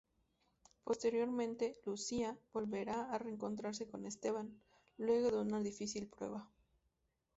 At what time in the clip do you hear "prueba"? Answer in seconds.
6.07-6.49